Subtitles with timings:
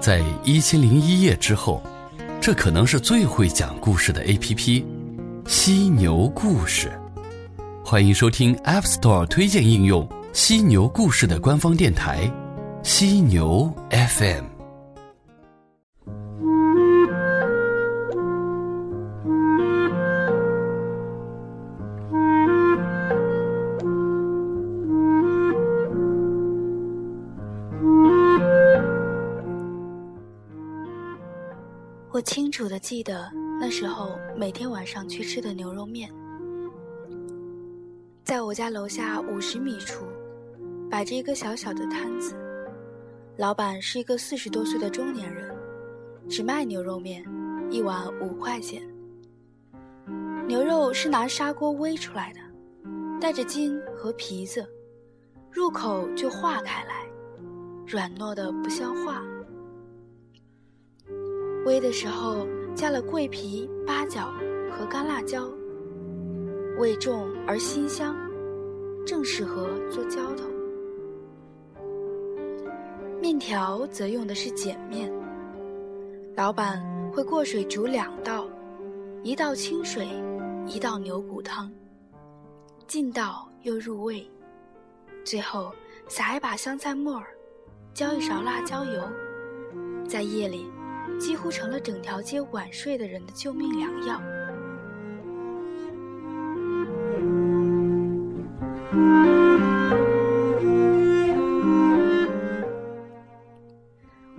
[0.00, 1.82] 在一千零一夜之后，
[2.40, 4.86] 这可能是最会讲故事的 A.P.P——
[5.46, 6.90] 犀牛故事。
[7.84, 12.30] 欢迎收听 App Store 推荐应用犀牛故事的官方电台——
[12.82, 14.51] 犀牛 FM。
[32.22, 36.08] 我清楚的记得那时候每天晚上去吃的牛肉面，
[38.22, 40.04] 在我家楼下五十米处，
[40.88, 42.36] 摆着一个小小的摊子，
[43.36, 45.52] 老板是一个四十多岁的中年人，
[46.28, 47.24] 只卖牛肉面，
[47.72, 48.80] 一碗五块钱。
[50.46, 52.38] 牛肉是拿砂锅煨出来的，
[53.20, 54.64] 带着筋和皮子，
[55.50, 57.04] 入口就化开来，
[57.84, 59.24] 软糯的不像话。
[61.64, 64.32] 煨的时候加了桂皮、八角
[64.70, 65.48] 和干辣椒，
[66.78, 68.16] 味重而辛香，
[69.06, 70.44] 正适合做浇头。
[73.20, 75.12] 面条则用的是碱面，
[76.34, 78.48] 老板会过水煮两道，
[79.22, 80.08] 一道清水，
[80.66, 81.70] 一道牛骨汤，
[82.88, 84.28] 劲道又入味，
[85.24, 85.70] 最后
[86.08, 87.28] 撒一把香菜末儿，
[87.94, 89.00] 浇一勺辣椒油，
[90.08, 90.66] 在夜里。
[91.18, 94.20] 几乎成了整条街晚睡的人的救命良药。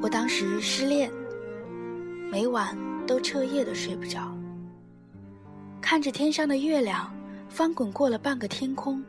[0.00, 1.10] 我当时失恋，
[2.30, 4.36] 每晚都彻夜的睡不着，
[5.80, 7.14] 看着天上的月亮
[7.48, 9.02] 翻滚过了半个天空，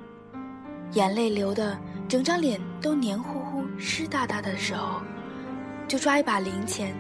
[0.92, 5.02] 眼泪流的整张脸都黏糊糊、湿哒哒的时候，
[5.88, 6.96] 就抓一把零钱。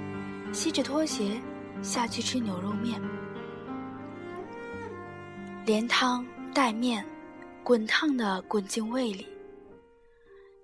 [0.54, 1.42] 吸着拖鞋
[1.82, 3.02] 下去吃牛肉面，
[5.66, 7.03] 连汤带面，
[7.64, 9.28] 滚烫的滚进胃里。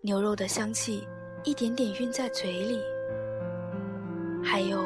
[0.01, 1.03] 牛肉的香气
[1.43, 2.79] 一点点晕在嘴里，
[4.43, 4.85] 还有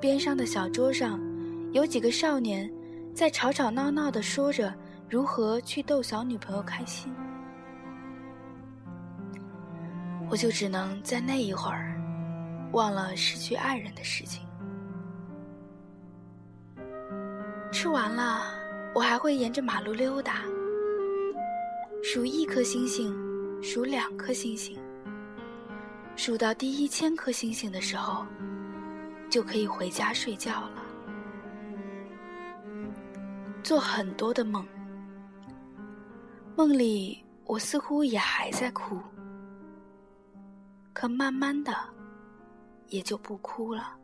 [0.00, 1.20] 边上的小桌上，
[1.72, 2.68] 有几个少年
[3.14, 4.74] 在吵吵闹闹的说着
[5.10, 7.12] 如何去逗小女朋友开心。
[10.30, 11.87] 我就只能在那一会儿。
[12.72, 14.46] 忘了失去爱人的事情。
[17.70, 18.42] 吃完了，
[18.94, 20.42] 我还会沿着马路溜达，
[22.02, 23.14] 数一颗星星，
[23.62, 24.78] 数两颗星星，
[26.16, 28.26] 数到第一千颗星星的时候，
[29.30, 30.82] 就可以回家睡觉了。
[33.62, 34.66] 做很多的梦，
[36.56, 38.98] 梦里我似乎也还在哭，
[40.94, 41.72] 可慢慢的。
[42.88, 43.96] 也就不哭了。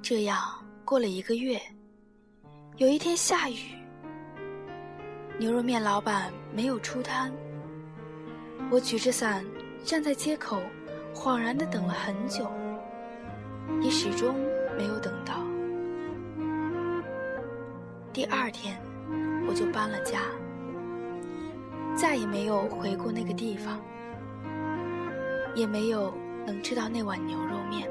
[0.00, 0.38] 这样
[0.84, 1.60] 过了一个月，
[2.76, 3.74] 有一天下雨，
[5.38, 7.32] 牛肉面老板没有出摊。
[8.70, 9.44] 我举着伞
[9.84, 10.60] 站在街口，
[11.14, 12.50] 恍然的等了很久，
[13.80, 14.34] 也始终
[14.76, 15.44] 没有等到。
[18.12, 18.80] 第二天，
[19.48, 20.22] 我就搬了家，
[21.96, 23.80] 再也没有回过那个地方。
[25.58, 26.14] 也没有
[26.46, 27.90] 能吃到那碗牛肉面。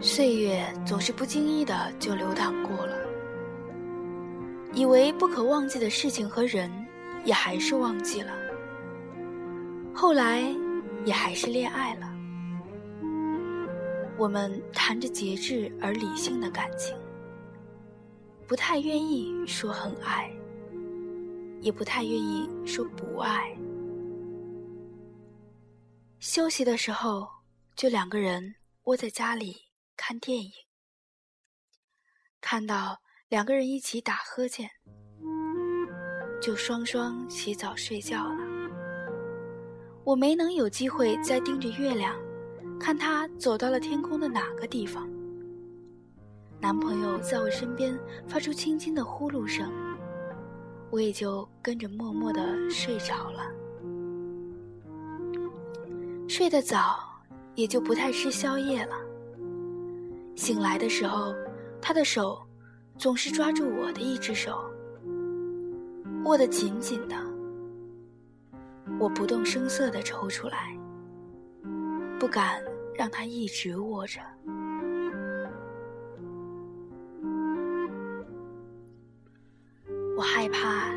[0.00, 2.96] 岁月总是不经意的就流淌过了，
[4.72, 6.70] 以为不可忘记的事情和人，
[7.22, 8.32] 也还是忘记了。
[9.92, 10.54] 后来。
[11.04, 12.10] 也还是恋爱了。
[14.16, 16.96] 我们谈着节制而理性的感情，
[18.46, 20.30] 不太愿意说很爱，
[21.60, 23.56] 也不太愿意说不爱。
[26.20, 27.28] 休息的时候，
[27.76, 29.56] 就两个人窝在家里
[29.96, 30.50] 看电影，
[32.40, 34.70] 看到两个人一起打呵欠，
[36.40, 38.53] 就双双洗澡睡觉了。
[40.04, 42.14] 我没能有机会再盯着月亮，
[42.78, 45.08] 看他走到了天空的哪个地方。
[46.60, 47.98] 男朋友在我身边
[48.28, 49.72] 发出轻轻的呼噜声，
[50.90, 53.50] 我也就跟着默默的睡着了。
[56.28, 56.98] 睡得早，
[57.54, 58.96] 也就不太吃宵夜了。
[60.36, 61.34] 醒来的时候，
[61.80, 62.38] 他的手
[62.98, 64.64] 总是抓住我的一只手，
[66.24, 67.16] 握得紧紧的。
[68.98, 70.76] 我不动声色地抽出来，
[72.18, 72.62] 不敢
[72.94, 74.20] 让它一直握着。
[80.16, 80.90] 我害怕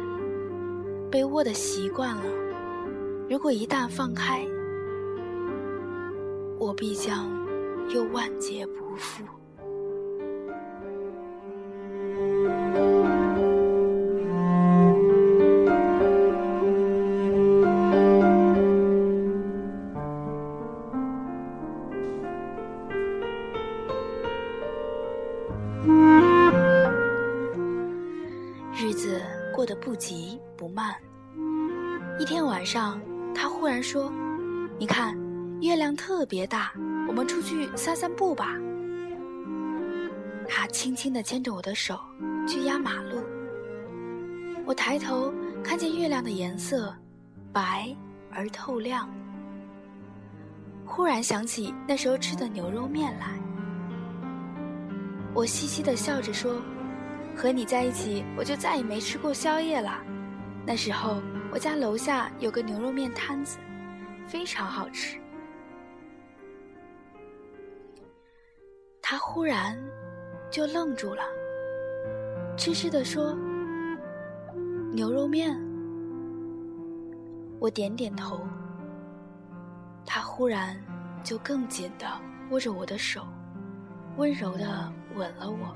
[1.11, 2.23] 被握的习惯了，
[3.29, 4.45] 如果一旦放开，
[6.59, 7.27] 我必将
[7.89, 9.23] 又万劫不复。
[32.67, 32.99] 上，
[33.33, 34.11] 他忽然说
[34.77, 35.17] ：“你看，
[35.61, 36.73] 月亮特别大，
[37.07, 38.55] 我们出去散散步吧。”
[40.49, 41.97] 他轻轻地牵着我的手
[42.45, 43.23] 去压马路。
[44.65, 45.33] 我抬头
[45.63, 46.93] 看见月亮的颜色
[47.53, 47.95] 白
[48.33, 49.09] 而透亮，
[50.85, 53.39] 忽然想起那时候吃的牛肉面来。
[55.33, 56.61] 我嘻嘻地笑着说。
[57.33, 59.99] 和你在一起，我就再也没吃过宵夜了。
[60.65, 61.21] 那时候，
[61.57, 63.57] 我家楼下有个牛肉面摊子，
[64.27, 65.19] 非常好吃。
[69.01, 69.75] 他忽然
[70.51, 71.24] 就愣住了，
[72.56, 73.36] 痴痴地说
[74.94, 75.59] ：“牛肉面。”
[77.59, 78.39] 我点点头。
[80.06, 80.80] 他忽然
[81.24, 82.06] 就更紧地
[82.51, 83.25] 握着我的手，
[84.15, 85.75] 温柔地吻了我。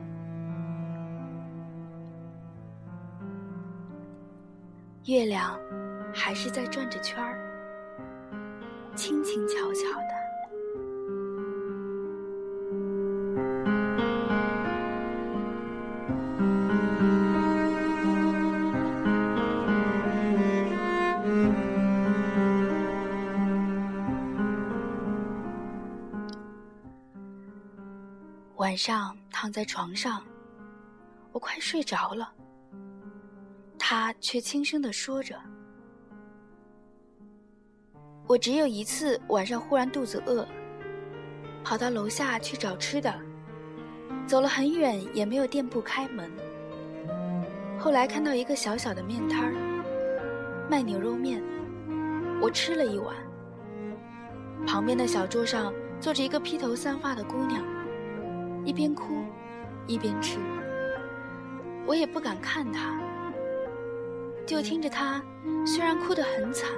[5.06, 5.60] 月亮
[6.14, 7.40] 还是在转着圈儿，
[8.96, 10.22] 轻轻巧巧的。
[28.58, 30.24] 晚上躺在床上，
[31.32, 32.32] 我快睡着了。
[33.94, 35.36] 他却轻声的说着
[38.26, 40.48] ：“我只有一次晚上忽然肚子饿，
[41.62, 43.14] 跑到楼下去找吃的，
[44.26, 46.32] 走了很远也没有店铺开门。
[47.78, 49.54] 后来看到一个小小的面摊儿，
[50.70, 51.44] 卖牛肉面，
[52.42, 53.14] 我吃了一碗。
[54.66, 57.62] 旁边的小桌上坐着一个披头散发的姑娘，
[58.64, 59.26] 一边哭，
[59.86, 60.40] 一边吃。
[61.86, 62.98] 我也不敢看她。”
[64.52, 65.24] 就听着他，
[65.66, 66.70] 虽然哭得很惨，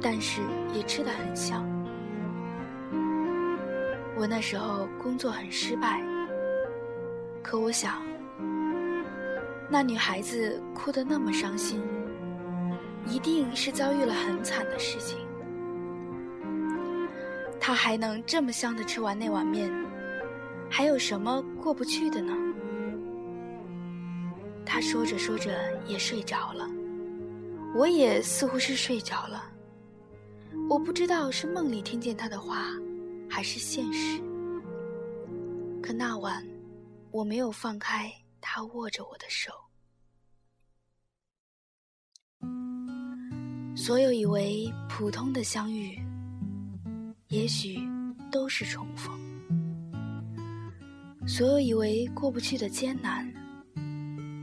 [0.00, 0.42] 但是
[0.74, 1.64] 也吃得很香。
[4.16, 6.02] 我那时候工作很失败，
[7.44, 8.02] 可我想，
[9.70, 11.80] 那女孩子哭得那么伤心，
[13.06, 15.16] 一定是遭遇了很惨的事情。
[17.60, 19.72] 她还能这么香的吃完那碗面，
[20.68, 22.32] 还有什么过不去的呢？
[24.78, 26.64] 他说着说着也睡着了，
[27.74, 29.50] 我也似乎是睡着了。
[30.70, 32.66] 我不知道是梦里听见他的话，
[33.28, 34.22] 还是现实。
[35.82, 36.46] 可那晚，
[37.10, 38.08] 我没有放开
[38.40, 39.50] 他握着我的手。
[43.74, 45.98] 所有以为普通的相遇，
[47.26, 47.80] 也许
[48.30, 49.18] 都是重逢；
[51.26, 53.28] 所有以为过不去的艰难。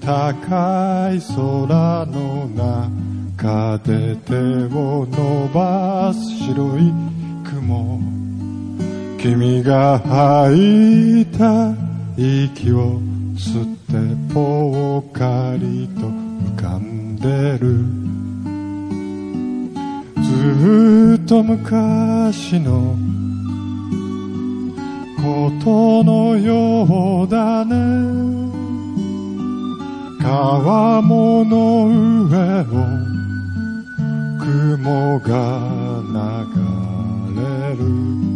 [0.00, 2.48] 高い空の
[3.36, 4.34] 中で手
[4.74, 6.92] を伸ばす白い
[7.44, 8.00] 雲。
[9.18, 11.74] 君が吐いた
[12.16, 13.00] 息を
[13.34, 17.84] 吸ってぽっかりと浮かんでる。
[20.22, 22.96] ずっと昔の
[25.16, 28.45] ことのようだね。
[30.26, 31.86] 川もの
[32.26, 32.64] 上を
[34.40, 35.30] 雲が
[36.10, 38.35] 流れる。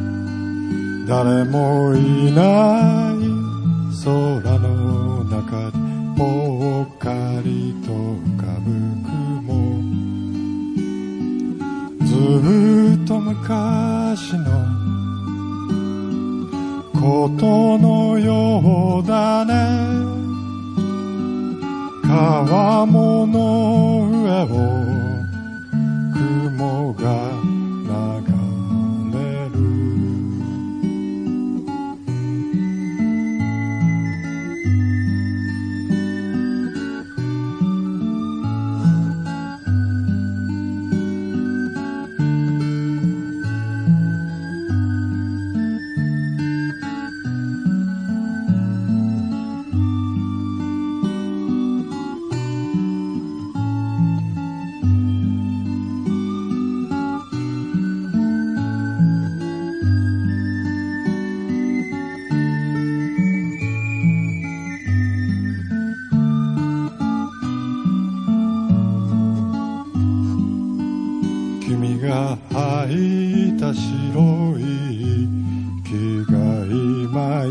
[1.11, 3.20] 誰もいない。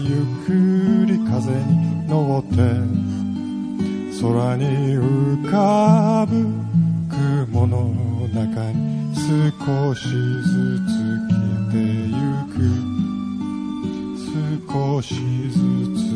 [0.02, 0.49] ゆっく
[1.07, 2.57] り風に乗って
[4.23, 4.64] 空に
[4.97, 6.33] 浮かぶ
[7.49, 7.95] 雲の
[8.35, 10.09] 中に少しず
[10.87, 10.90] つ
[11.28, 11.38] 消
[11.69, 11.76] えて
[12.09, 12.14] ゆ
[12.54, 12.90] く。
[14.73, 15.14] 少し
[15.50, 15.59] ず
[15.97, 16.10] つ